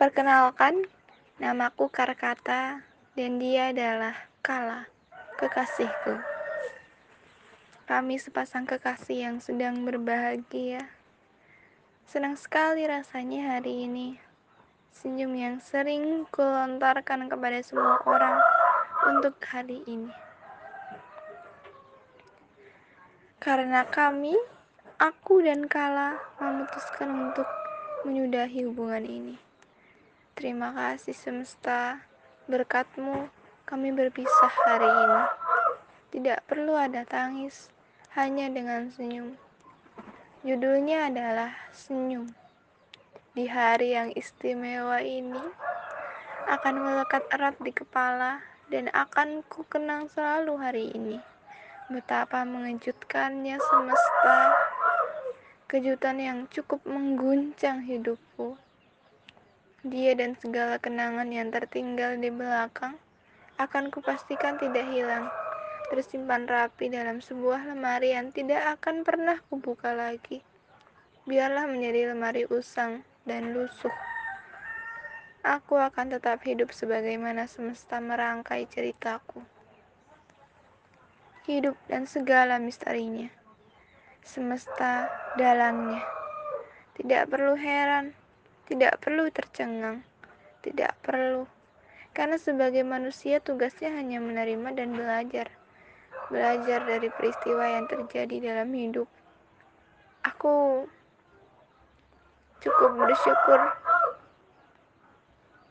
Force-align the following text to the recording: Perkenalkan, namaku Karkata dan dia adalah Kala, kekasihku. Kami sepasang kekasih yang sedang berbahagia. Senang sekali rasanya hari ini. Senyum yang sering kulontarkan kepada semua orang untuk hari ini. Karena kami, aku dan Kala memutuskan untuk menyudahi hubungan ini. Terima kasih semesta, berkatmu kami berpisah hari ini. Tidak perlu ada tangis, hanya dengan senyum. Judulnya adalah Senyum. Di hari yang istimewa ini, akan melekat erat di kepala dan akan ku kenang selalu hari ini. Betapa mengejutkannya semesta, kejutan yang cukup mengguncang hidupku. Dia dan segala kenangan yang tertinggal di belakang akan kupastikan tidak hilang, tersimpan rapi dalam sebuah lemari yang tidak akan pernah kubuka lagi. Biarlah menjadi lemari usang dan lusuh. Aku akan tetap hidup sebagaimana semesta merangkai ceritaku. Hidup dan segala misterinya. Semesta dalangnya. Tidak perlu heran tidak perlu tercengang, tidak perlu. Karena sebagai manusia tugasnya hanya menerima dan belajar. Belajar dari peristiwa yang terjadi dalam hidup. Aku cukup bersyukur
Perkenalkan, 0.00 0.88
namaku 1.36 1.92
Karkata 1.92 2.80
dan 3.12 3.36
dia 3.36 3.68
adalah 3.68 4.16
Kala, 4.40 4.88
kekasihku. 5.36 6.16
Kami 7.84 8.16
sepasang 8.16 8.64
kekasih 8.64 9.28
yang 9.28 9.36
sedang 9.44 9.84
berbahagia. 9.84 10.88
Senang 12.08 12.40
sekali 12.40 12.88
rasanya 12.88 13.60
hari 13.60 13.84
ini. 13.84 14.16
Senyum 14.88 15.36
yang 15.36 15.60
sering 15.60 16.24
kulontarkan 16.32 17.28
kepada 17.28 17.60
semua 17.60 18.00
orang 18.08 18.40
untuk 19.04 19.36
hari 19.52 19.84
ini. 19.84 20.16
Karena 23.36 23.84
kami, 23.84 24.32
aku 24.96 25.44
dan 25.44 25.68
Kala 25.68 26.16
memutuskan 26.40 27.12
untuk 27.28 27.44
menyudahi 28.08 28.64
hubungan 28.64 29.04
ini. 29.04 29.49
Terima 30.40 30.72
kasih 30.72 31.12
semesta, 31.12 32.00
berkatmu 32.48 33.28
kami 33.68 33.92
berpisah 33.92 34.48
hari 34.64 34.88
ini. 34.88 35.22
Tidak 36.16 36.48
perlu 36.48 36.80
ada 36.80 37.04
tangis, 37.04 37.68
hanya 38.16 38.48
dengan 38.48 38.88
senyum. 38.88 39.36
Judulnya 40.40 41.12
adalah 41.12 41.52
Senyum. 41.76 42.32
Di 43.36 43.52
hari 43.52 43.92
yang 43.92 44.16
istimewa 44.16 45.04
ini, 45.04 45.44
akan 46.48 46.88
melekat 46.88 47.28
erat 47.36 47.60
di 47.60 47.76
kepala 47.76 48.40
dan 48.72 48.88
akan 48.96 49.44
ku 49.44 49.68
kenang 49.68 50.08
selalu 50.08 50.56
hari 50.56 50.88
ini. 50.96 51.20
Betapa 51.92 52.48
mengejutkannya 52.48 53.60
semesta, 53.60 54.56
kejutan 55.68 56.16
yang 56.16 56.38
cukup 56.48 56.80
mengguncang 56.88 57.84
hidupku. 57.84 58.56
Dia 59.80 60.12
dan 60.12 60.36
segala 60.36 60.76
kenangan 60.76 61.32
yang 61.32 61.48
tertinggal 61.48 62.20
di 62.20 62.28
belakang 62.28 63.00
akan 63.56 63.88
kupastikan 63.88 64.60
tidak 64.60 64.84
hilang, 64.92 65.32
tersimpan 65.88 66.44
rapi 66.44 66.92
dalam 66.92 67.24
sebuah 67.24 67.64
lemari 67.64 68.12
yang 68.12 68.28
tidak 68.28 68.76
akan 68.76 69.08
pernah 69.08 69.40
kubuka 69.48 69.96
lagi. 69.96 70.44
Biarlah 71.24 71.64
menjadi 71.64 72.12
lemari 72.12 72.44
usang 72.52 73.00
dan 73.24 73.56
lusuh. 73.56 73.92
Aku 75.40 75.80
akan 75.80 76.12
tetap 76.12 76.44
hidup 76.44 76.76
sebagaimana 76.76 77.48
semesta 77.48 78.04
merangkai 78.04 78.68
ceritaku. 78.68 79.40
Hidup 81.48 81.80
dan 81.88 82.04
segala 82.04 82.60
misterinya. 82.60 83.32
Semesta 84.20 85.08
dalangnya. 85.40 86.04
Tidak 87.00 87.32
perlu 87.32 87.56
heran 87.56 88.19
tidak 88.70 89.02
perlu 89.02 89.26
tercengang, 89.34 90.06
tidak 90.62 90.94
perlu. 91.02 91.50
Karena 92.14 92.38
sebagai 92.38 92.86
manusia 92.86 93.42
tugasnya 93.42 93.90
hanya 93.98 94.22
menerima 94.22 94.78
dan 94.78 94.94
belajar. 94.94 95.50
Belajar 96.30 96.86
dari 96.86 97.10
peristiwa 97.10 97.66
yang 97.66 97.90
terjadi 97.90 98.54
dalam 98.54 98.70
hidup. 98.70 99.10
Aku 100.22 100.86
cukup 102.62 102.92
bersyukur 102.94 103.58